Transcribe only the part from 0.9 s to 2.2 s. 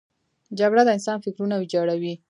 انسان فکرونه ویجاړوي